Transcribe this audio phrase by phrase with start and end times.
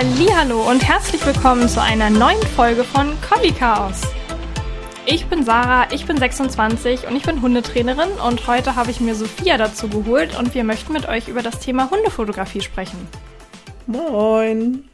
[0.00, 4.02] Hallo und herzlich willkommen zu einer neuen Folge von Collie Chaos.
[5.06, 9.16] Ich bin Sarah, ich bin 26 und ich bin Hundetrainerin und heute habe ich mir
[9.16, 13.08] Sophia dazu geholt und wir möchten mit euch über das Thema Hundefotografie sprechen.
[13.88, 14.88] Moin.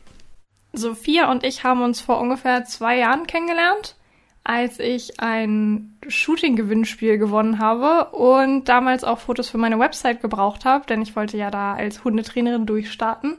[0.73, 3.97] Sophia und ich haben uns vor ungefähr zwei Jahren kennengelernt,
[4.43, 10.87] als ich ein Shooting-Gewinnspiel gewonnen habe und damals auch Fotos für meine Website gebraucht habe,
[10.87, 13.37] denn ich wollte ja da als Hundetrainerin durchstarten.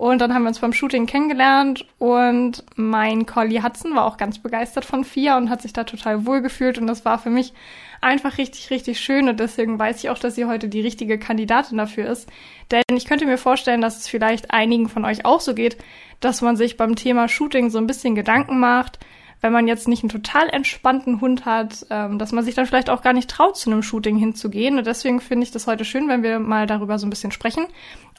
[0.00, 4.38] Und dann haben wir uns beim Shooting kennengelernt und mein Collie Hudson war auch ganz
[4.38, 7.52] begeistert von Fia und hat sich da total wohl gefühlt und das war für mich
[8.00, 11.76] einfach richtig, richtig schön und deswegen weiß ich auch, dass sie heute die richtige Kandidatin
[11.76, 12.30] dafür ist.
[12.70, 15.76] Denn ich könnte mir vorstellen, dass es vielleicht einigen von euch auch so geht,
[16.20, 19.00] dass man sich beim Thema Shooting so ein bisschen Gedanken macht,
[19.40, 22.90] wenn man jetzt nicht einen total entspannten Hund hat, ähm, dass man sich dann vielleicht
[22.90, 24.78] auch gar nicht traut, zu einem Shooting hinzugehen.
[24.78, 27.66] Und deswegen finde ich das heute schön, wenn wir mal darüber so ein bisschen sprechen,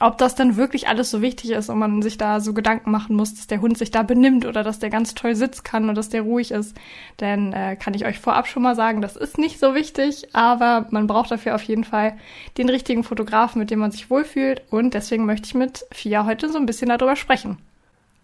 [0.00, 3.14] ob das dann wirklich alles so wichtig ist und man sich da so Gedanken machen
[3.14, 5.94] muss, dass der Hund sich da benimmt oder dass der ganz toll sitzen kann und
[5.94, 6.76] dass der ruhig ist.
[7.20, 10.86] Denn äh, kann ich euch vorab schon mal sagen, das ist nicht so wichtig, aber
[10.90, 12.18] man braucht dafür auf jeden Fall
[12.58, 14.62] den richtigen Fotografen, mit dem man sich wohlfühlt.
[14.70, 17.58] Und deswegen möchte ich mit Fia heute so ein bisschen darüber sprechen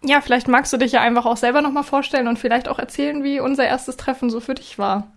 [0.02, 3.24] ja, vielleicht magst du dich ja einfach auch selber nochmal vorstellen und vielleicht auch erzählen,
[3.24, 5.08] wie unser erstes Treffen so für dich war.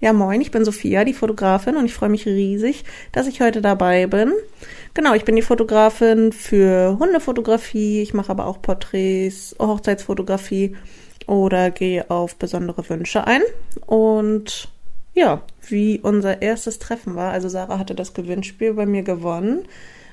[0.00, 3.62] Ja, moin, ich bin Sophia, die Fotografin, und ich freue mich riesig, dass ich heute
[3.62, 4.32] dabei bin.
[4.94, 10.76] Genau, ich bin die Fotografin für Hundefotografie, ich mache aber auch Porträts, Hochzeitsfotografie
[11.28, 13.42] oder gehe auf besondere Wünsche ein.
[13.86, 14.68] Und
[15.14, 19.68] ja, wie unser erstes Treffen war, also Sarah hatte das Gewinnspiel bei mir gewonnen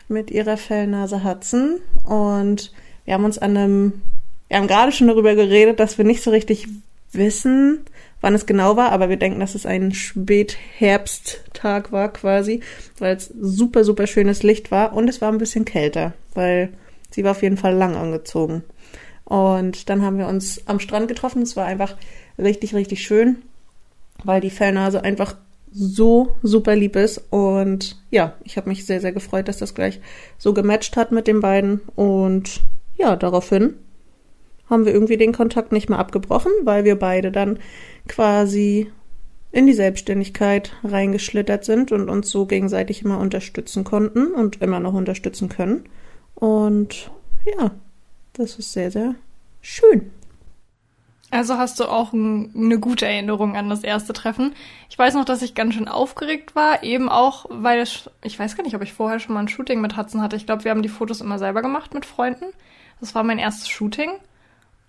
[0.07, 2.71] mit ihrer Fellnase Hudson und
[3.09, 4.01] wir haben uns an einem,
[4.49, 6.67] wir haben gerade schon darüber geredet, dass wir nicht so richtig
[7.11, 7.79] wissen,
[8.21, 12.59] wann es genau war, aber wir denken, dass es ein Spätherbsttag war quasi,
[12.99, 16.69] weil es super, super schönes Licht war und es war ein bisschen kälter, weil
[17.09, 18.63] sie war auf jeden Fall lang angezogen.
[19.25, 21.41] Und dann haben wir uns am Strand getroffen.
[21.41, 21.95] Es war einfach
[22.37, 23.37] richtig, richtig schön,
[24.23, 25.35] weil die Fellnase einfach
[25.71, 27.23] so super lieb ist.
[27.31, 29.99] Und ja, ich habe mich sehr, sehr gefreut, dass das gleich
[30.37, 31.81] so gematcht hat mit den beiden.
[31.95, 32.61] Und
[32.99, 33.75] ja, daraufhin
[34.69, 37.57] haben wir irgendwie den Kontakt nicht mehr abgebrochen, weil wir beide dann
[38.07, 38.91] quasi
[39.51, 44.93] in die Selbstständigkeit reingeschlittert sind und uns so gegenseitig immer unterstützen konnten und immer noch
[44.93, 45.85] unterstützen können.
[46.35, 47.09] Und
[47.45, 47.71] ja,
[48.33, 49.15] das ist sehr, sehr
[49.61, 50.11] schön.
[51.31, 54.53] Also hast du auch ein, eine gute Erinnerung an das erste Treffen.
[54.89, 57.83] Ich weiß noch, dass ich ganz schön aufgeregt war, eben auch, weil
[58.23, 60.35] ich weiß gar nicht, ob ich vorher schon mal ein Shooting mit Hudson hatte.
[60.35, 62.45] Ich glaube, wir haben die Fotos immer selber gemacht mit Freunden.
[62.99, 64.11] Das war mein erstes Shooting.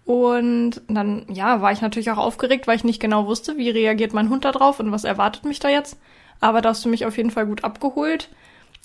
[0.05, 4.13] Und dann, ja, war ich natürlich auch aufgeregt, weil ich nicht genau wusste, wie reagiert
[4.13, 5.99] mein Hund da drauf und was erwartet mich da jetzt.
[6.41, 8.29] Aber da hast du mich auf jeden Fall gut abgeholt.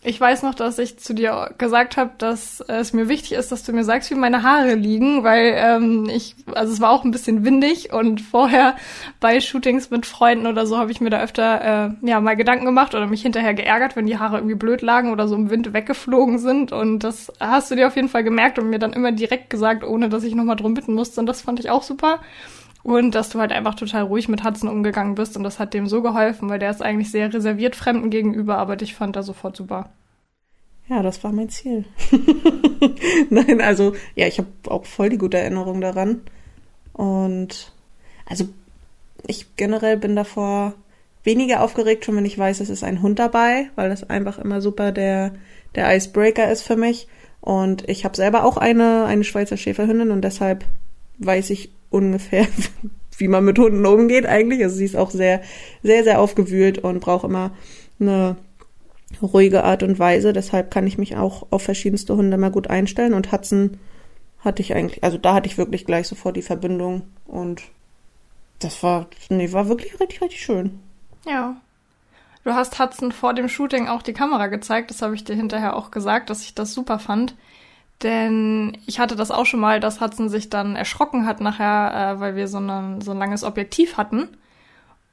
[0.07, 3.63] Ich weiß noch, dass ich zu dir gesagt habe, dass es mir wichtig ist, dass
[3.63, 7.09] du mir sagst, wie meine Haare liegen, weil ähm, ich, also es war auch ein
[7.09, 8.75] bisschen windig und vorher
[9.19, 12.65] bei Shootings mit Freunden oder so habe ich mir da öfter äh, ja mal Gedanken
[12.65, 15.73] gemacht oder mich hinterher geärgert, wenn die Haare irgendwie blöd lagen oder so im Wind
[15.73, 19.11] weggeflogen sind und das hast du dir auf jeden Fall gemerkt und mir dann immer
[19.11, 22.19] direkt gesagt, ohne dass ich nochmal drum bitten musste und das fand ich auch super.
[22.85, 25.87] Und dass du halt einfach total ruhig mit Hudson umgegangen bist und das hat dem
[25.87, 29.57] so geholfen, weil der ist eigentlich sehr reserviert Fremden gegenüber, aber dich fand er sofort
[29.57, 29.89] super.
[30.87, 31.85] Ja, das war mein Ziel.
[33.31, 36.21] Nein, also ja, ich habe auch voll die gute Erinnerung daran.
[36.93, 37.73] Und
[38.23, 38.47] also
[39.25, 40.75] ich generell bin davor
[41.23, 44.61] weniger aufgeregt, schon wenn ich weiß, es ist ein Hund dabei, weil das einfach immer
[44.61, 45.33] super der,
[45.73, 47.07] der Icebreaker ist für mich.
[47.41, 50.65] Und ich habe selber auch eine, eine Schweizer Schäferhündin und deshalb
[51.17, 52.47] weiß ich ungefähr,
[53.17, 54.63] wie man mit Hunden umgeht eigentlich.
[54.63, 55.41] Also sie ist auch sehr,
[55.83, 57.51] sehr, sehr aufgewühlt und braucht immer
[57.99, 58.35] eine
[59.21, 60.33] ruhige Art und Weise.
[60.33, 63.13] Deshalb kann ich mich auch auf verschiedenste Hunde mal gut einstellen.
[63.13, 63.77] Und Hudson
[64.39, 67.63] hatte ich eigentlich, also da hatte ich wirklich gleich sofort die Verbindung und
[68.59, 70.79] das war, nee, war wirklich richtig, richtig schön.
[71.25, 71.57] Ja.
[72.43, 74.91] Du hast Hudson vor dem Shooting auch die Kamera gezeigt.
[74.91, 77.35] Das habe ich dir hinterher auch gesagt, dass ich das super fand.
[78.03, 82.19] Denn ich hatte das auch schon mal, dass Hudson sich dann erschrocken hat nachher, äh,
[82.19, 84.29] weil wir so, eine, so ein langes Objektiv hatten.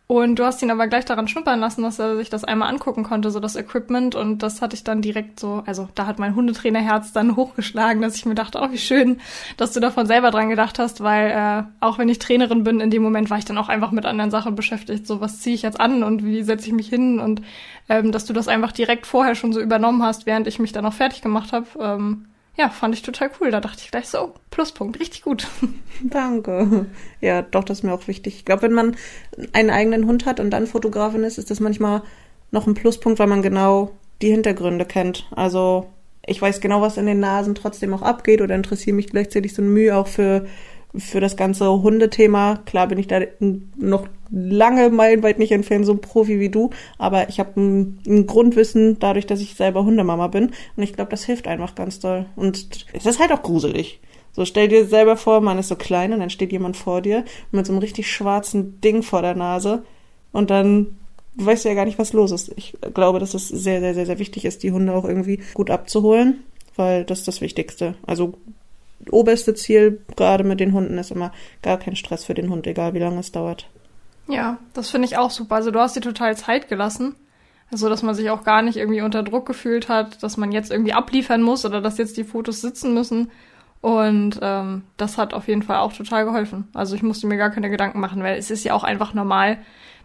[0.09, 3.03] Und du hast ihn aber gleich daran schnuppern lassen, dass er sich das einmal angucken
[3.03, 4.15] konnte, so das Equipment.
[4.15, 8.17] Und das hatte ich dann direkt so, also da hat mein Hundetrainerherz dann hochgeschlagen, dass
[8.17, 9.21] ich mir dachte, oh, wie schön,
[9.57, 12.91] dass du davon selber dran gedacht hast, weil äh, auch wenn ich Trainerin bin, in
[12.91, 15.07] dem Moment war ich dann auch einfach mit anderen Sachen beschäftigt.
[15.07, 17.19] So, was ziehe ich jetzt an und wie setze ich mich hin?
[17.19, 17.41] Und
[17.89, 20.85] ähm, dass du das einfach direkt vorher schon so übernommen hast, während ich mich dann
[20.85, 21.67] auch fertig gemacht habe.
[21.81, 22.27] Ähm,
[22.57, 23.51] ja, fand ich total cool.
[23.51, 25.47] Da dachte ich gleich so, oh, Pluspunkt, richtig gut.
[26.03, 26.87] Danke.
[27.21, 28.37] Ja, doch, das ist mir auch wichtig.
[28.37, 28.97] Ich glaube, wenn man
[29.53, 32.03] einen eigenen Hund hat und dann Fotografin ist, ist das manchmal
[32.51, 35.27] noch ein Pluspunkt, weil man genau die Hintergründe kennt.
[35.31, 35.87] Also
[36.25, 39.63] ich weiß genau, was in den Nasen trotzdem auch abgeht oder interessiere mich gleichzeitig so
[39.63, 40.47] ein Mühe auch für,
[40.97, 42.61] für das ganze Hundethema.
[42.67, 43.21] Klar bin ich da
[43.77, 48.27] noch lange meilenweit nicht entfernt, so ein Profi wie du, aber ich habe ein, ein,
[48.27, 52.27] Grundwissen dadurch, dass ich selber Hundemama bin und ich glaube, das hilft einfach ganz doll.
[52.37, 54.01] Und es ist halt auch gruselig.
[54.33, 57.25] So stell dir selber vor, man ist so klein und dann steht jemand vor dir
[57.51, 59.85] mit so einem richtig schwarzen Ding vor der Nase
[60.33, 60.97] und dann
[61.35, 62.53] weißt du ja gar nicht, was los ist.
[62.57, 65.71] Ich glaube, dass es sehr, sehr, sehr, sehr wichtig ist, die Hunde auch irgendwie gut
[65.71, 66.43] abzuholen,
[66.77, 67.95] weil das ist das Wichtigste.
[68.07, 68.35] Also
[69.11, 71.33] oberste Ziel gerade mit den Hunden ist immer
[71.63, 73.69] gar kein Stress für den Hund, egal wie lange es dauert.
[74.29, 75.57] Ja, das finde ich auch super.
[75.57, 77.17] Also du hast dir total Zeit gelassen.
[77.71, 80.71] Also, dass man sich auch gar nicht irgendwie unter Druck gefühlt hat, dass man jetzt
[80.71, 83.31] irgendwie abliefern muss oder dass jetzt die Fotos sitzen müssen.
[83.81, 86.69] Und ähm, das hat auf jeden Fall auch total geholfen.
[86.75, 89.59] Also ich musste mir gar keine Gedanken machen, weil es ist ja auch einfach normal,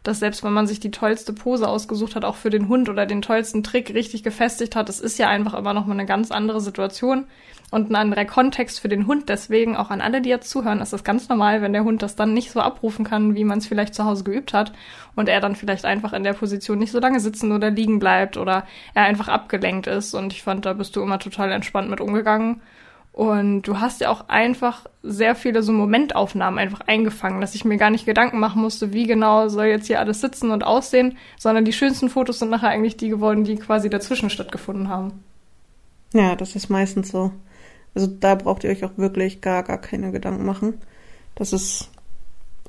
[0.07, 3.05] dass selbst wenn man sich die tollste Pose ausgesucht hat, auch für den Hund oder
[3.05, 6.31] den tollsten Trick richtig gefestigt hat, das ist ja einfach immer noch mal eine ganz
[6.31, 7.25] andere Situation
[7.71, 9.27] und ein anderer Kontext für den Hund.
[9.27, 12.15] Deswegen auch an alle, die jetzt zuhören, ist das ganz normal, wenn der Hund das
[12.15, 14.71] dann nicht so abrufen kann, wie man es vielleicht zu Hause geübt hat
[15.15, 18.37] und er dann vielleicht einfach in der Position nicht so lange sitzen oder liegen bleibt
[18.37, 20.13] oder er einfach abgelenkt ist.
[20.13, 22.61] Und ich fand, da bist du immer total entspannt mit umgegangen.
[23.17, 27.77] Und du hast ja auch einfach sehr viele so Momentaufnahmen einfach eingefangen, dass ich mir
[27.77, 31.65] gar nicht Gedanken machen musste, wie genau soll jetzt hier alles sitzen und aussehen, sondern
[31.65, 35.23] die schönsten Fotos sind nachher eigentlich die geworden, die quasi dazwischen stattgefunden haben.
[36.13, 37.31] Ja, das ist meistens so.
[37.95, 40.75] Also da braucht ihr euch auch wirklich gar, gar keine Gedanken machen.
[41.33, 41.89] Das ist,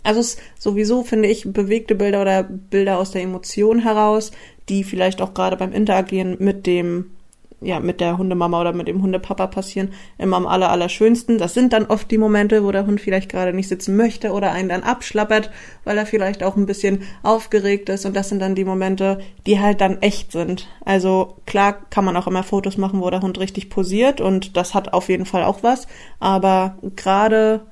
[0.03, 4.31] also es sowieso finde ich bewegte Bilder oder Bilder aus der Emotion heraus,
[4.71, 7.11] die vielleicht auch gerade beim Interagieren mit dem
[7.60, 11.38] ja, mit der Hundemama oder mit dem Hundepapa passieren, immer am aller, allerschönsten.
[11.38, 14.52] Das sind dann oft die Momente, wo der Hund vielleicht gerade nicht sitzen möchte oder
[14.52, 15.50] einen dann abschlappert,
[15.84, 18.06] weil er vielleicht auch ein bisschen aufgeregt ist.
[18.06, 20.69] Und das sind dann die Momente, die halt dann echt sind.
[20.84, 24.75] Also klar kann man auch immer Fotos machen, wo der Hund richtig posiert und das
[24.75, 25.88] hat auf jeden Fall auch was.
[26.20, 27.62] Aber gerade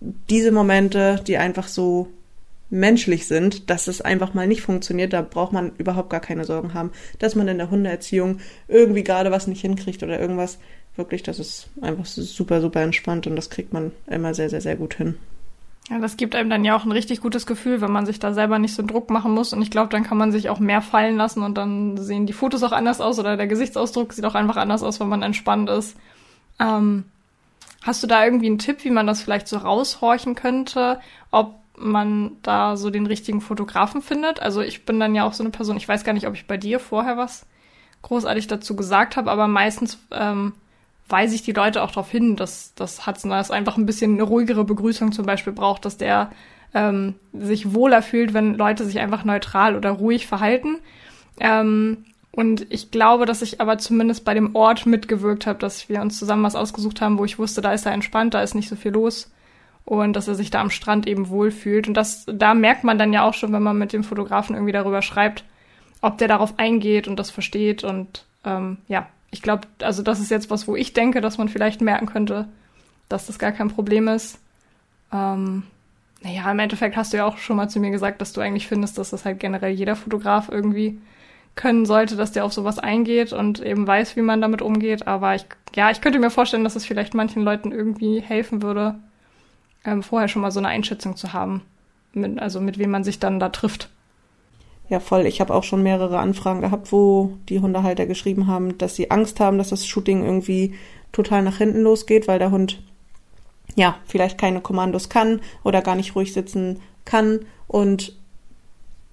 [0.00, 2.08] diese Momente, die einfach so
[2.70, 6.74] menschlich sind, dass es einfach mal nicht funktioniert, da braucht man überhaupt gar keine Sorgen
[6.74, 10.58] haben, dass man in der Hundeerziehung irgendwie gerade was nicht hinkriegt oder irgendwas.
[10.96, 14.76] Wirklich, das ist einfach super, super entspannt und das kriegt man immer sehr, sehr, sehr
[14.76, 15.16] gut hin.
[15.90, 18.32] Ja, das gibt einem dann ja auch ein richtig gutes Gefühl, wenn man sich da
[18.34, 19.52] selber nicht so einen Druck machen muss.
[19.52, 22.32] Und ich glaube, dann kann man sich auch mehr fallen lassen und dann sehen die
[22.32, 25.70] Fotos auch anders aus oder der Gesichtsausdruck sieht auch einfach anders aus, wenn man entspannt
[25.70, 25.96] ist.
[26.58, 27.04] Ähm,
[27.82, 30.98] hast du da irgendwie einen Tipp, wie man das vielleicht so raushorchen könnte,
[31.30, 34.40] ob man da so den richtigen Fotografen findet.
[34.40, 36.46] Also ich bin dann ja auch so eine Person, ich weiß gar nicht, ob ich
[36.46, 37.46] bei dir vorher was
[38.02, 40.52] großartig dazu gesagt habe, aber meistens ähm,
[41.08, 44.22] weise ich die Leute auch darauf hin, dass das Hudson das einfach ein bisschen eine
[44.22, 46.30] ruhigere Begrüßung zum Beispiel braucht, dass der
[46.74, 50.78] ähm, sich wohler fühlt, wenn Leute sich einfach neutral oder ruhig verhalten.
[51.40, 56.02] Ähm, und ich glaube, dass ich aber zumindest bei dem Ort mitgewirkt habe, dass wir
[56.02, 58.68] uns zusammen was ausgesucht haben, wo ich wusste, da ist er entspannt, da ist nicht
[58.68, 59.30] so viel los
[59.86, 61.88] und dass er sich da am Strand eben wohlfühlt.
[61.88, 64.72] Und das, da merkt man dann ja auch schon, wenn man mit dem Fotografen irgendwie
[64.72, 65.44] darüber schreibt,
[66.02, 67.84] ob der darauf eingeht und das versteht.
[67.84, 71.48] Und ähm, ja, ich glaube, also das ist jetzt was, wo ich denke, dass man
[71.48, 72.48] vielleicht merken könnte,
[73.08, 74.40] dass das gar kein Problem ist.
[75.12, 75.62] Ähm,
[76.20, 78.66] naja, im Endeffekt hast du ja auch schon mal zu mir gesagt, dass du eigentlich
[78.66, 80.98] findest, dass das halt generell jeder Fotograf irgendwie
[81.54, 85.06] können sollte, dass der auf sowas eingeht und eben weiß, wie man damit umgeht.
[85.06, 85.46] Aber ich,
[85.76, 88.96] ja, ich könnte mir vorstellen, dass es vielleicht manchen Leuten irgendwie helfen würde,
[89.86, 91.62] ähm, vorher schon mal so eine Einschätzung zu haben,
[92.12, 93.90] mit, also mit wem man sich dann da trifft.
[94.88, 95.26] Ja, voll.
[95.26, 99.40] Ich habe auch schon mehrere Anfragen gehabt, wo die Hundehalter geschrieben haben, dass sie Angst
[99.40, 100.74] haben, dass das Shooting irgendwie
[101.12, 102.82] total nach hinten losgeht, weil der Hund
[103.74, 107.40] ja vielleicht keine Kommandos kann oder gar nicht ruhig sitzen kann.
[107.66, 108.16] Und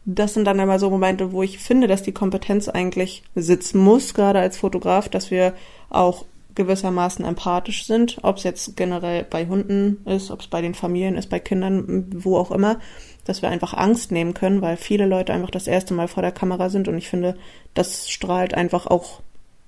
[0.05, 4.13] das sind dann immer so Momente, wo ich finde, dass die Kompetenz eigentlich sitzen muss,
[4.13, 5.53] gerade als Fotograf, dass wir
[5.89, 10.73] auch gewissermaßen empathisch sind, ob es jetzt generell bei Hunden ist, ob es bei den
[10.73, 12.79] Familien ist, bei Kindern, wo auch immer,
[13.25, 16.31] dass wir einfach Angst nehmen können, weil viele Leute einfach das erste Mal vor der
[16.31, 17.37] Kamera sind und ich finde,
[17.73, 19.21] das strahlt einfach auch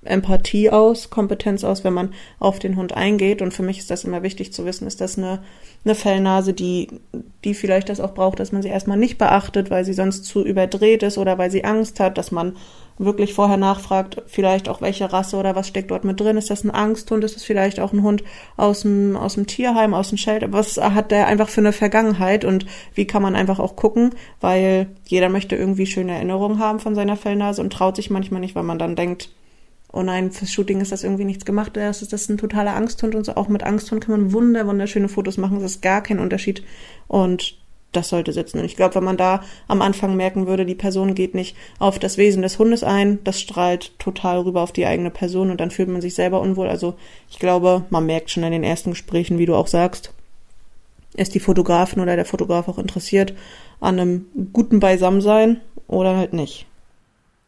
[0.06, 3.42] Empathie aus, Kompetenz aus, wenn man auf den Hund eingeht.
[3.42, 5.40] Und für mich ist das immer wichtig zu wissen, ist das eine,
[5.84, 6.88] eine Fellnase, die,
[7.44, 10.44] die vielleicht das auch braucht, dass man sie erstmal nicht beachtet, weil sie sonst zu
[10.44, 12.54] überdreht ist oder weil sie Angst hat, dass man
[12.98, 16.36] wirklich vorher nachfragt, vielleicht auch welche Rasse oder was steckt dort mit drin.
[16.36, 17.24] Ist das ein Angsthund?
[17.24, 18.24] Ist das vielleicht auch ein Hund
[18.56, 20.52] aus dem, aus dem Tierheim, aus dem Shelter?
[20.52, 24.14] Was hat der einfach für eine Vergangenheit und wie kann man einfach auch gucken?
[24.40, 28.54] Weil jeder möchte irgendwie schöne Erinnerungen haben von seiner Fellnase und traut sich manchmal nicht,
[28.54, 29.30] weil man dann denkt,
[29.92, 31.76] oh nein, fürs Shooting ist das irgendwie nichts gemacht.
[31.76, 33.34] Das ist das ein totaler Angsthund und so.
[33.34, 35.60] Auch mit Angsthund kann man wunder, wunderschöne Fotos machen.
[35.60, 36.62] Das ist gar kein Unterschied.
[37.08, 37.56] Und
[37.92, 38.58] das sollte sitzen.
[38.58, 41.98] Und ich glaube, wenn man da am Anfang merken würde, die Person geht nicht auf
[41.98, 45.70] das Wesen des Hundes ein, das strahlt total rüber auf die eigene Person und dann
[45.70, 46.68] fühlt man sich selber unwohl.
[46.68, 46.94] Also
[47.30, 50.12] ich glaube, man merkt schon in den ersten Gesprächen, wie du auch sagst,
[51.14, 53.32] ist die Fotografin oder der Fotograf auch interessiert
[53.80, 56.66] an einem guten Beisammensein oder halt nicht.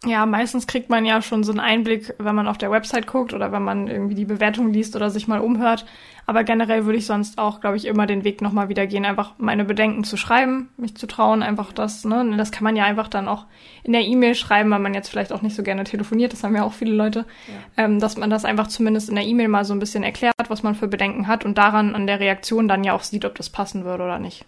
[0.04, 3.34] Ja, meistens kriegt man ja schon so einen Einblick, wenn man auf der Website guckt
[3.34, 5.86] oder wenn man irgendwie die Bewertung liest oder sich mal umhört.
[6.24, 9.32] Aber generell würde ich sonst auch, glaube ich, immer den Weg nochmal wieder gehen, einfach
[9.38, 13.08] meine Bedenken zu schreiben, mich zu trauen, einfach das, ne, das kann man ja einfach
[13.08, 13.46] dann auch
[13.82, 16.54] in der E-Mail schreiben, weil man jetzt vielleicht auch nicht so gerne telefoniert, das haben
[16.54, 17.84] ja auch viele Leute, ja.
[17.84, 20.62] ähm, dass man das einfach zumindest in der E-Mail mal so ein bisschen erklärt, was
[20.62, 23.50] man für Bedenken hat und daran an der Reaktion dann ja auch sieht, ob das
[23.50, 24.44] passen würde oder nicht.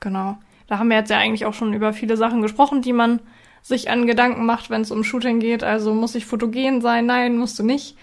[0.00, 0.38] Genau.
[0.68, 3.20] Da haben wir jetzt ja eigentlich auch schon über viele Sachen gesprochen, die man
[3.68, 5.62] sich an Gedanken macht, wenn es um Shooting geht.
[5.62, 7.06] Also muss ich fotogen sein?
[7.06, 7.96] Nein, musst du nicht.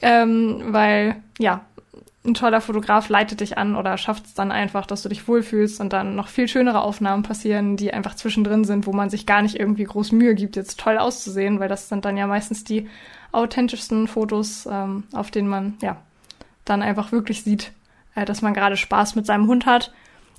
[0.00, 1.62] Ähm, weil, ja,
[2.24, 5.80] ein toller Fotograf leitet dich an oder schafft es dann einfach, dass du dich wohlfühlst
[5.80, 9.42] und dann noch viel schönere Aufnahmen passieren, die einfach zwischendrin sind, wo man sich gar
[9.42, 12.88] nicht irgendwie groß Mühe gibt, jetzt toll auszusehen, weil das sind dann ja meistens die
[13.32, 15.96] authentischsten Fotos, ähm, auf denen man ja
[16.64, 17.72] dann einfach wirklich sieht,
[18.14, 19.92] äh, dass man gerade Spaß mit seinem Hund hat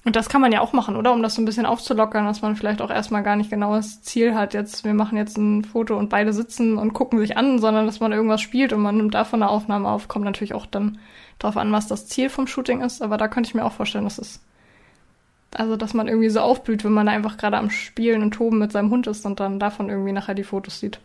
[0.05, 1.11] und das kann man ja auch machen, oder?
[1.11, 4.01] Um das so ein bisschen aufzulockern, dass man vielleicht auch erstmal gar nicht genau das
[4.01, 7.59] Ziel hat, jetzt, wir machen jetzt ein Foto und beide sitzen und gucken sich an,
[7.59, 10.07] sondern dass man irgendwas spielt und man nimmt davon eine Aufnahme auf.
[10.07, 10.99] Kommt natürlich auch dann
[11.37, 14.05] drauf an, was das Ziel vom Shooting ist, aber da könnte ich mir auch vorstellen,
[14.05, 14.41] dass es,
[15.53, 18.71] also, dass man irgendwie so aufblüht, wenn man einfach gerade am Spielen und Toben mit
[18.71, 20.99] seinem Hund ist und dann davon irgendwie nachher die Fotos sieht.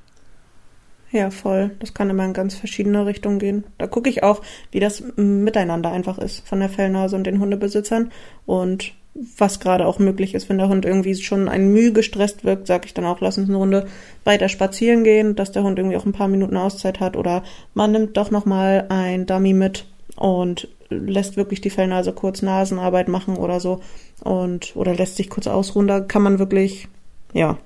[1.14, 1.70] Ja, voll.
[1.78, 3.62] Das kann immer in ganz verschiedene Richtungen gehen.
[3.78, 4.42] Da gucke ich auch,
[4.72, 8.10] wie das miteinander einfach ist von der Fellnase und den Hundebesitzern
[8.46, 8.94] und
[9.36, 12.86] was gerade auch möglich ist, wenn der Hund irgendwie schon ein Mühe gestresst wirkt, sage
[12.86, 13.86] ich dann auch, lass uns eine Runde
[14.24, 17.44] weiter spazieren gehen, dass der Hund irgendwie auch ein paar Minuten Auszeit hat oder
[17.74, 23.06] man nimmt doch noch mal ein Dummy mit und lässt wirklich die Fellnase kurz Nasenarbeit
[23.06, 23.82] machen oder so
[24.24, 25.86] und oder lässt sich kurz ausruhen.
[25.86, 26.88] Da kann man wirklich
[27.32, 27.56] ja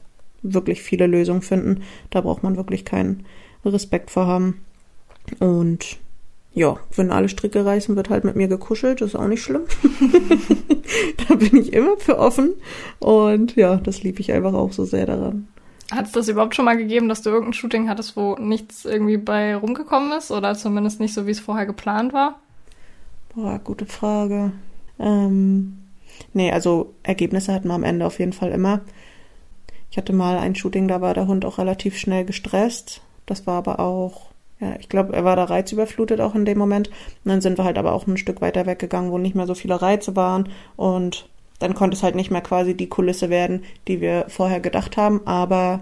[0.42, 1.82] wirklich viele Lösungen finden.
[2.10, 3.24] Da braucht man wirklich keinen
[3.64, 4.60] Respekt vor haben.
[5.40, 5.98] Und
[6.54, 9.62] ja, wenn alle Stricke reißen, wird halt mit mir gekuschelt, das ist auch nicht schlimm.
[11.28, 12.54] da bin ich immer für offen.
[12.98, 15.46] Und ja, das liebe ich einfach auch so sehr daran.
[15.90, 19.16] Hat es das überhaupt schon mal gegeben, dass du irgendein Shooting hattest, wo nichts irgendwie
[19.16, 20.30] bei rumgekommen ist?
[20.30, 22.40] Oder zumindest nicht so, wie es vorher geplant war?
[23.34, 24.52] Boah, gute Frage.
[24.98, 25.78] Ähm,
[26.34, 28.80] nee, also Ergebnisse hatten wir am Ende auf jeden Fall immer.
[29.90, 33.00] Ich hatte mal ein Shooting, da war der Hund auch relativ schnell gestresst.
[33.26, 34.28] Das war aber auch,
[34.60, 36.88] ja, ich glaube, er war da reizüberflutet auch in dem Moment.
[36.88, 39.54] Und dann sind wir halt aber auch ein Stück weiter weggegangen, wo nicht mehr so
[39.54, 40.48] viele Reize waren.
[40.76, 41.28] Und
[41.58, 45.26] dann konnte es halt nicht mehr quasi die Kulisse werden, die wir vorher gedacht haben.
[45.26, 45.80] Aber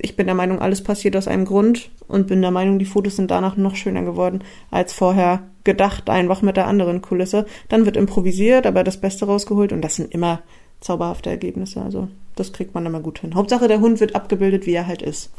[0.00, 3.16] ich bin der Meinung, alles passiert aus einem Grund und bin der Meinung, die Fotos
[3.16, 7.46] sind danach noch schöner geworden als vorher gedacht, einfach mit der anderen Kulisse.
[7.68, 10.40] Dann wird improvisiert, aber das Beste rausgeholt und das sind immer
[10.80, 11.82] zauberhafte Ergebnisse.
[11.82, 13.34] Also das kriegt man immer gut hin.
[13.34, 15.30] Hauptsache, der Hund wird abgebildet, wie er halt ist.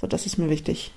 [0.00, 0.92] So, das ist mir wichtig.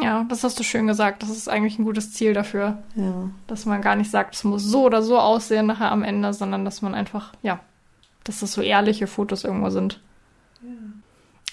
[0.00, 1.22] Ja, das hast du schön gesagt.
[1.22, 2.78] Das ist eigentlich ein gutes Ziel dafür.
[2.96, 3.30] Ja.
[3.46, 6.64] Dass man gar nicht sagt, es muss so oder so aussehen nachher am Ende, sondern
[6.64, 7.60] dass man einfach, ja,
[8.24, 10.00] dass das so ehrliche Fotos irgendwo sind.
[10.62, 10.70] Ja.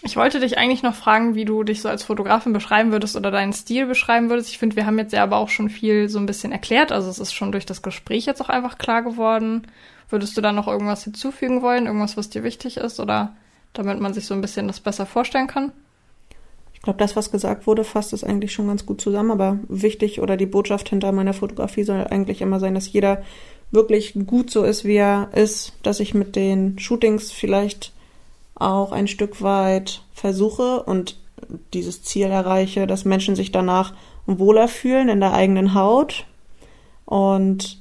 [0.04, 3.30] Ich wollte dich eigentlich noch fragen, wie du dich so als Fotografin beschreiben würdest oder
[3.30, 4.50] deinen Stil beschreiben würdest.
[4.50, 6.92] Ich finde, wir haben jetzt ja aber auch schon viel so ein bisschen erklärt.
[6.92, 9.68] Also es ist schon durch das Gespräch jetzt auch einfach klar geworden.
[10.10, 11.86] Würdest du da noch irgendwas hinzufügen wollen?
[11.86, 13.00] Irgendwas, was dir wichtig ist?
[13.00, 13.36] Oder
[13.74, 15.72] damit man sich so ein bisschen das besser vorstellen kann?
[16.74, 19.30] Ich glaube, das, was gesagt wurde, fasst es eigentlich schon ganz gut zusammen.
[19.30, 23.22] Aber wichtig oder die Botschaft hinter meiner Fotografie soll eigentlich immer sein, dass jeder
[23.70, 25.74] wirklich gut so ist, wie er ist.
[25.84, 27.94] Dass ich mit den Shootings vielleicht
[28.62, 31.18] auch ein Stück weit versuche und
[31.74, 33.94] dieses Ziel erreiche, dass Menschen sich danach
[34.26, 36.26] wohler fühlen in der eigenen Haut
[37.06, 37.80] und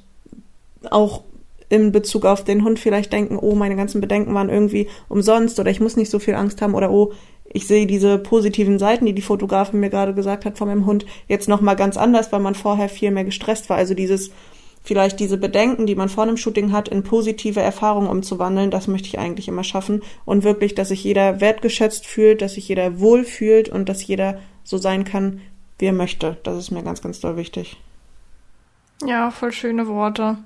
[0.91, 1.23] auch
[1.69, 5.71] in Bezug auf den Hund vielleicht denken, oh, meine ganzen Bedenken waren irgendwie umsonst oder
[5.71, 7.13] ich muss nicht so viel Angst haben oder oh,
[7.53, 11.05] ich sehe diese positiven Seiten, die die Fotografin mir gerade gesagt hat von meinem Hund,
[11.29, 13.77] jetzt noch mal ganz anders, weil man vorher viel mehr gestresst war.
[13.77, 14.31] Also dieses
[14.83, 19.09] vielleicht diese Bedenken, die man vor einem Shooting hat, in positive Erfahrungen umzuwandeln, das möchte
[19.09, 20.03] ich eigentlich immer schaffen.
[20.25, 24.41] Und wirklich, dass sich jeder wertgeschätzt fühlt, dass sich jeder wohl fühlt und dass jeder
[24.65, 25.41] so sein kann,
[25.79, 26.39] wie er möchte.
[26.43, 27.77] Das ist mir ganz, ganz doll wichtig.
[29.05, 30.39] Ja, voll schöne Worte.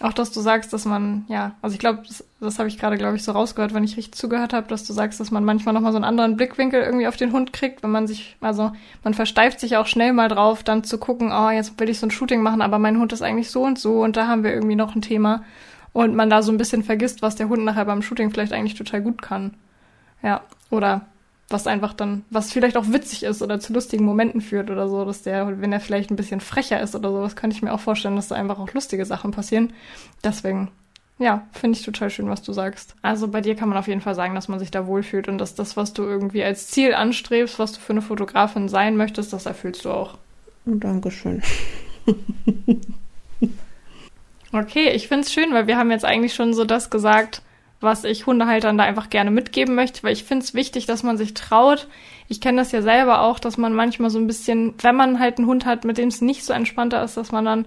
[0.00, 2.98] Auch, dass du sagst, dass man, ja, also ich glaube, das, das habe ich gerade,
[2.98, 5.72] glaube ich, so rausgehört, wenn ich richtig zugehört habe, dass du sagst, dass man manchmal
[5.72, 8.72] nochmal so einen anderen Blickwinkel irgendwie auf den Hund kriegt, wenn man sich, also
[9.04, 12.06] man versteift sich auch schnell mal drauf, dann zu gucken, oh, jetzt will ich so
[12.06, 14.52] ein Shooting machen, aber mein Hund ist eigentlich so und so und da haben wir
[14.52, 15.44] irgendwie noch ein Thema.
[15.94, 18.74] Und man da so ein bisschen vergisst, was der Hund nachher beim Shooting vielleicht eigentlich
[18.74, 19.54] total gut kann.
[20.22, 21.06] Ja, oder
[21.48, 25.04] was einfach dann, was vielleicht auch witzig ist oder zu lustigen Momenten führt oder so,
[25.04, 27.72] dass der, wenn er vielleicht ein bisschen frecher ist oder so, das könnte ich mir
[27.72, 29.72] auch vorstellen, dass da einfach auch lustige Sachen passieren.
[30.24, 30.70] Deswegen
[31.18, 32.94] Ja, finde ich total schön, was du sagst.
[33.02, 35.38] Also bei dir kann man auf jeden Fall sagen, dass man sich da wohlfühlt und
[35.38, 39.32] dass das, was du irgendwie als Ziel anstrebst, was du für eine Fotografin sein möchtest,
[39.32, 40.18] das erfüllst du auch.
[40.66, 41.42] Dankeschön.
[44.52, 47.42] okay, ich finde es schön, weil wir haben jetzt eigentlich schon so das gesagt,
[47.80, 51.18] was ich Hundehaltern da einfach gerne mitgeben möchte, weil ich finde es wichtig, dass man
[51.18, 51.88] sich traut.
[52.28, 55.38] Ich kenne das ja selber auch, dass man manchmal so ein bisschen, wenn man halt
[55.38, 57.66] einen Hund hat, mit dem es nicht so entspannter ist, dass man dann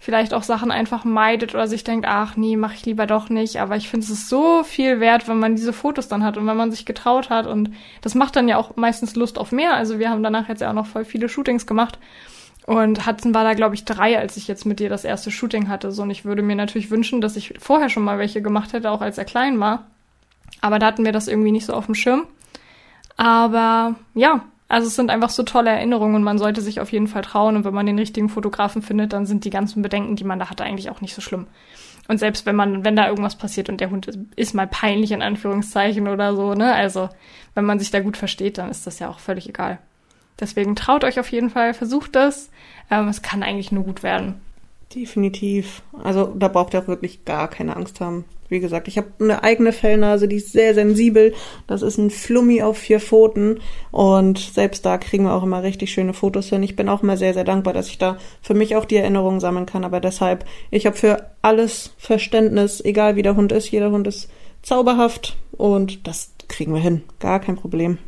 [0.00, 3.60] vielleicht auch Sachen einfach meidet oder sich denkt, ach nee, mache ich lieber doch nicht.
[3.60, 6.56] Aber ich finde es so viel wert, wenn man diese Fotos dann hat und wenn
[6.56, 7.46] man sich getraut hat.
[7.46, 9.74] Und das macht dann ja auch meistens Lust auf mehr.
[9.74, 11.98] Also wir haben danach jetzt ja auch noch voll viele Shootings gemacht.
[12.66, 15.68] Und Hudson war da, glaube ich, drei, als ich jetzt mit dir das erste Shooting
[15.68, 15.92] hatte.
[15.92, 18.90] So, und ich würde mir natürlich wünschen, dass ich vorher schon mal welche gemacht hätte,
[18.90, 19.86] auch als er klein war.
[20.60, 22.26] Aber da hatten wir das irgendwie nicht so auf dem Schirm.
[23.16, 27.08] Aber ja, also es sind einfach so tolle Erinnerungen und man sollte sich auf jeden
[27.08, 27.56] Fall trauen.
[27.56, 30.48] Und wenn man den richtigen Fotografen findet, dann sind die ganzen Bedenken, die man da
[30.48, 31.46] hatte, eigentlich auch nicht so schlimm.
[32.08, 35.12] Und selbst wenn man, wenn da irgendwas passiert und der Hund ist, ist mal peinlich
[35.12, 36.74] in Anführungszeichen oder so, ne?
[36.74, 37.08] Also
[37.54, 39.78] wenn man sich da gut versteht, dann ist das ja auch völlig egal.
[40.40, 42.50] Deswegen traut euch auf jeden Fall, versucht das.
[42.90, 44.40] Ähm, es kann eigentlich nur gut werden.
[44.94, 45.82] Definitiv.
[46.02, 48.24] Also da braucht ihr auch wirklich gar keine Angst haben.
[48.48, 51.32] Wie gesagt, ich habe eine eigene Fellnase, die ist sehr sensibel.
[51.68, 53.60] Das ist ein Flummi auf vier Pfoten
[53.92, 56.64] und selbst da kriegen wir auch immer richtig schöne Fotos hin.
[56.64, 59.38] Ich bin auch immer sehr, sehr dankbar, dass ich da für mich auch die Erinnerungen
[59.38, 59.84] sammeln kann.
[59.84, 63.70] Aber deshalb, ich habe für alles Verständnis, egal wie der Hund ist.
[63.70, 64.28] Jeder Hund ist
[64.62, 67.02] zauberhaft und das kriegen wir hin.
[67.20, 67.98] Gar kein Problem.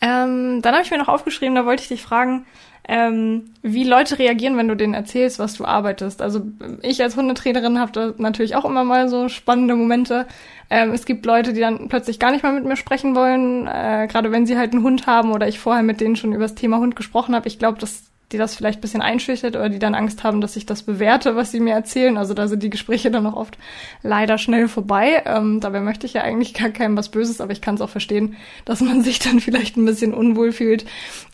[0.00, 2.46] Ähm, dann habe ich mir noch aufgeschrieben, da wollte ich dich fragen,
[2.88, 6.22] ähm, wie Leute reagieren, wenn du denen erzählst, was du arbeitest.
[6.22, 6.42] Also
[6.82, 10.26] ich als Hundetrainerin habe da natürlich auch immer mal so spannende Momente.
[10.70, 14.08] Ähm, es gibt Leute, die dann plötzlich gar nicht mehr mit mir sprechen wollen, äh,
[14.10, 16.54] gerade wenn sie halt einen Hund haben oder ich vorher mit denen schon über das
[16.54, 17.46] Thema Hund gesprochen habe.
[17.46, 20.56] Ich glaube, das die das vielleicht ein bisschen einschüchtert oder die dann Angst haben, dass
[20.56, 22.16] ich das bewerte, was sie mir erzählen.
[22.16, 23.58] Also da sind die Gespräche dann auch oft
[24.02, 25.22] leider schnell vorbei.
[25.26, 27.90] Ähm, dabei möchte ich ja eigentlich gar keinem was Böses, aber ich kann es auch
[27.90, 30.84] verstehen, dass man sich dann vielleicht ein bisschen unwohl fühlt.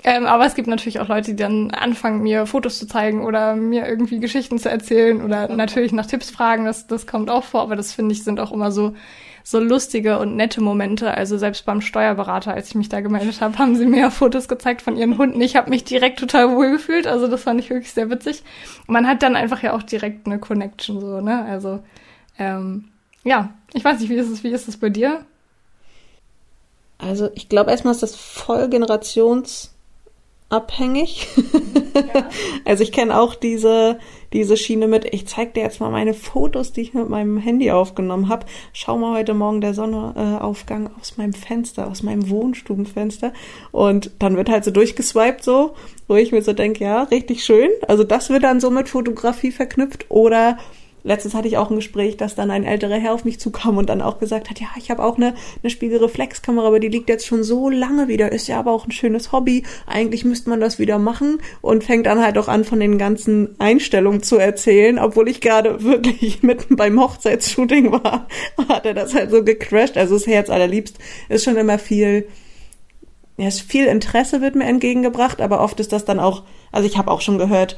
[0.04, 3.56] Ähm, aber es gibt natürlich auch Leute, die dann anfangen, mir Fotos zu zeigen oder
[3.56, 6.64] mir irgendwie Geschichten zu erzählen oder natürlich nach Tipps fragen.
[6.64, 8.94] Das, das kommt auch vor, aber das finde ich sind auch immer so
[9.48, 11.14] so lustige und nette Momente.
[11.14, 14.82] Also selbst beim Steuerberater, als ich mich da gemeldet habe, haben sie mir Fotos gezeigt
[14.82, 15.40] von ihren Hunden.
[15.40, 17.06] Ich habe mich direkt total wohl gefühlt.
[17.06, 18.42] Also das fand ich wirklich sehr witzig.
[18.88, 21.44] Man hat dann einfach ja auch direkt eine Connection so, ne?
[21.44, 21.78] Also
[22.40, 22.88] ähm,
[23.22, 25.24] ja, ich weiß nicht, wie ist es, wie ist es bei dir?
[26.98, 29.76] Also ich glaube erstmal ist das voll generations
[30.48, 31.28] abhängig.
[31.96, 32.28] Ja.
[32.66, 33.98] also ich kenne auch diese,
[34.36, 37.70] diese Schiene mit, ich zeig dir jetzt mal meine Fotos, die ich mit meinem Handy
[37.70, 38.44] aufgenommen habe.
[38.74, 43.32] Schau mal heute Morgen der Sonnenaufgang aus meinem Fenster, aus meinem Wohnstubenfenster.
[43.72, 45.74] Und dann wird halt so durchgeswiped so,
[46.06, 47.70] wo ich mir so denke, ja, richtig schön.
[47.88, 50.04] Also das wird dann so mit Fotografie verknüpft.
[50.10, 50.58] Oder
[51.06, 53.88] letztens hatte ich auch ein Gespräch, dass dann ein älterer Herr auf mich zukam und
[53.88, 57.26] dann auch gesagt hat, ja, ich habe auch eine, eine Spiegelreflexkamera, aber die liegt jetzt
[57.26, 59.62] schon so lange wieder, ist ja aber auch ein schönes Hobby.
[59.86, 63.54] Eigentlich müsste man das wieder machen und fängt dann halt auch an, von den ganzen
[63.60, 68.26] Einstellungen zu erzählen, obwohl ich gerade wirklich mitten beim Hochzeitsshooting war,
[68.68, 69.96] hat er das halt so gecrashed.
[69.96, 72.26] Also das Herz allerliebst ist schon immer viel,
[73.36, 76.42] ja, viel Interesse wird mir entgegengebracht, aber oft ist das dann auch,
[76.72, 77.76] also ich habe auch schon gehört,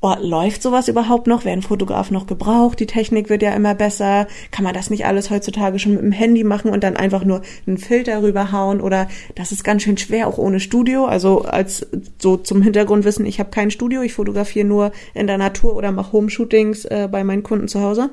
[0.00, 1.44] oh, läuft sowas überhaupt noch?
[1.44, 2.78] Werden Fotografen noch gebraucht?
[2.80, 4.26] Die Technik wird ja immer besser.
[4.50, 7.42] Kann man das nicht alles heutzutage schon mit dem Handy machen und dann einfach nur
[7.66, 8.80] einen Filter rüberhauen?
[8.80, 11.06] Oder das ist ganz schön schwer, auch ohne Studio.
[11.06, 11.86] Also als
[12.18, 16.12] so zum Hintergrundwissen, ich habe kein Studio, ich fotografiere nur in der Natur oder mache
[16.12, 18.10] Home-Shootings äh, bei meinen Kunden zu Hause.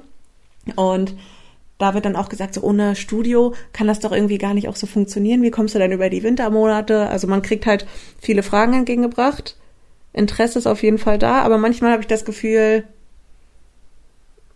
[0.75, 1.15] Und
[1.77, 4.77] da wird dann auch gesagt, so ohne Studio kann das doch irgendwie gar nicht auch
[4.77, 5.41] so funktionieren.
[5.41, 7.09] Wie kommst du denn über die Wintermonate?
[7.09, 7.85] Also man kriegt halt
[8.21, 9.57] viele Fragen entgegengebracht
[10.13, 12.85] Interesse ist auf jeden Fall da, aber manchmal habe ich das Gefühl,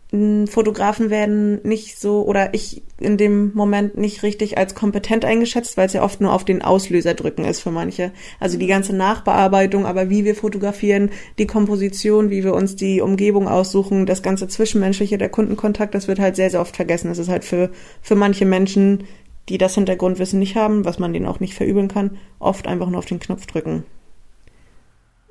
[0.10, 5.88] Fotografen werden nicht so oder ich in dem Moment nicht richtig als kompetent eingeschätzt, weil
[5.88, 8.14] es ja oft nur auf den Auslöser drücken ist für manche.
[8.40, 13.50] Also die ganze Nachbearbeitung, aber wie wir fotografieren, die Komposition, wie wir uns die Umgebung
[13.50, 17.10] aussuchen, das ganze Zwischenmenschliche, der Kundenkontakt, das wird halt sehr, sehr oft vergessen.
[17.10, 17.70] Das ist halt für,
[18.02, 19.04] für manche Menschen,
[19.50, 23.00] die das Hintergrundwissen nicht haben, was man denen auch nicht verübeln kann, oft einfach nur
[23.00, 23.84] auf den Knopf drücken.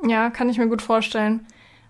[0.09, 1.47] Ja, kann ich mir gut vorstellen.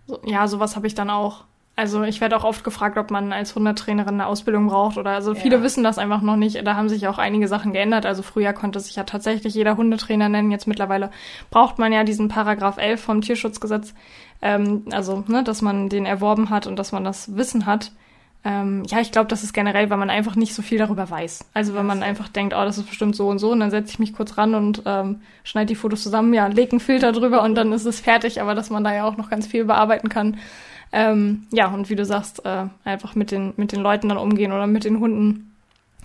[0.06, 1.44] So, ja, sowas habe ich dann auch.
[1.78, 5.34] Also ich werde auch oft gefragt, ob man als Hundetrainerin eine Ausbildung braucht oder also
[5.34, 5.62] viele ja.
[5.62, 6.66] wissen das einfach noch nicht.
[6.66, 8.06] Da haben sich auch einige Sachen geändert.
[8.06, 10.50] Also früher konnte sich ja tatsächlich jeder Hundetrainer nennen.
[10.50, 11.10] Jetzt mittlerweile
[11.50, 13.92] braucht man ja diesen Paragraph 11 vom Tierschutzgesetz.
[14.40, 17.92] Ähm, also, ne, dass man den erworben hat und dass man das Wissen hat.
[18.44, 21.46] Ähm, ja, ich glaube, das ist generell, weil man einfach nicht so viel darüber weiß.
[21.52, 23.90] Also wenn man einfach denkt, oh, das ist bestimmt so und so, und dann setze
[23.90, 27.42] ich mich kurz ran und ähm, schneide die Fotos zusammen, ja, leg einen Filter drüber
[27.42, 30.08] und dann ist es fertig, aber dass man da ja auch noch ganz viel bearbeiten
[30.08, 30.38] kann.
[30.92, 34.52] Ähm, ja, und wie du sagst, äh, einfach mit den, mit den Leuten dann umgehen
[34.52, 35.56] oder mit den Hunden,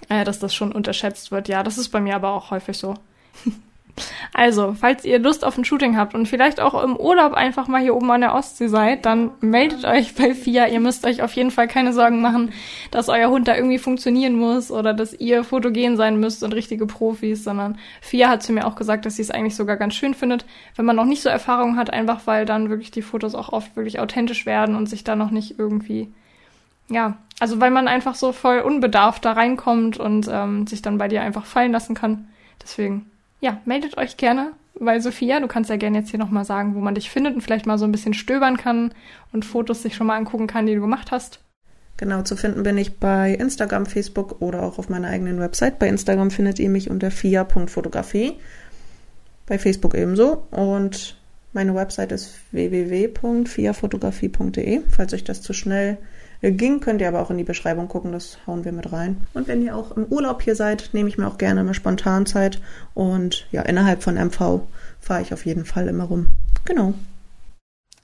[0.10, 1.48] äh, dass das schon unterschätzt wird.
[1.48, 2.96] Ja, das ist bei mir aber auch häufig so.
[4.34, 7.82] Also, falls ihr Lust auf ein Shooting habt und vielleicht auch im Urlaub einfach mal
[7.82, 10.68] hier oben an der Ostsee seid, dann meldet euch bei FIA.
[10.68, 12.52] Ihr müsst euch auf jeden Fall keine Sorgen machen,
[12.92, 16.86] dass euer Hund da irgendwie funktionieren muss oder dass ihr fotogen sein müsst und richtige
[16.86, 20.14] Profis, sondern FIA hat zu mir auch gesagt, dass sie es eigentlich sogar ganz schön
[20.14, 23.50] findet, wenn man noch nicht so Erfahrung hat, einfach weil dann wirklich die Fotos auch
[23.50, 26.12] oft wirklich authentisch werden und sich da noch nicht irgendwie
[26.92, 31.08] ja, also weil man einfach so voll unbedarft da reinkommt und ähm, sich dann bei
[31.08, 32.28] dir einfach fallen lassen kann.
[32.62, 33.11] Deswegen
[33.42, 35.40] ja, meldet euch gerne bei Sophia.
[35.40, 37.78] Du kannst ja gerne jetzt hier nochmal sagen, wo man dich findet und vielleicht mal
[37.78, 38.94] so ein bisschen stöbern kann
[39.34, 41.42] und Fotos sich schon mal angucken kann, die du gemacht hast.
[41.98, 45.78] Genau, zu finden bin ich bei Instagram, Facebook oder auch auf meiner eigenen Website.
[45.78, 48.40] Bei Instagram findet ihr mich unter fia.fotografie,
[49.46, 51.18] bei Facebook ebenso und
[51.54, 56.00] meine Website ist www.fiafotografie.de, falls euch das zu schnell
[56.50, 59.18] ging, könnt ihr aber auch in die Beschreibung gucken, das hauen wir mit rein.
[59.36, 62.60] Und wenn ihr auch im Urlaub hier seid, nehme ich mir auch gerne eine Spontanzeit
[62.96, 64.62] und ja, innerhalb von MV
[65.00, 66.28] fahre ich auf jeden Fall immer rum.
[66.66, 66.96] Genau.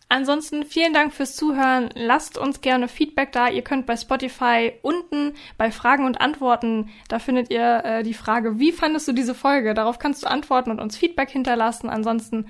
[0.10, 1.90] Ansonsten vielen Dank fürs Zuhören.
[1.94, 3.50] Lasst uns gerne Feedback da.
[3.50, 8.58] Ihr könnt bei Spotify unten bei Fragen und Antworten, da findet ihr äh, die Frage,
[8.58, 9.74] wie fandest du diese Folge?
[9.74, 11.90] Darauf kannst du antworten und uns Feedback hinterlassen.
[11.90, 12.46] Ansonsten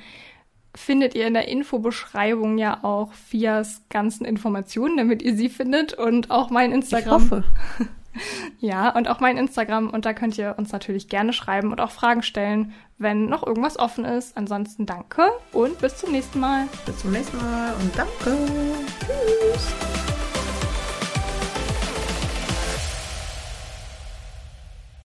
[0.77, 6.31] findet ihr in der Infobeschreibung ja auch Fias ganzen Informationen, damit ihr sie findet und
[6.31, 7.23] auch mein Instagram.
[7.23, 7.43] Ich hoffe.
[8.59, 11.91] ja, und auch mein Instagram und da könnt ihr uns natürlich gerne schreiben und auch
[11.91, 14.37] Fragen stellen, wenn noch irgendwas offen ist.
[14.37, 16.67] Ansonsten danke und bis zum nächsten Mal.
[16.85, 18.37] Bis zum nächsten Mal und danke.
[18.99, 20.06] Tschüss.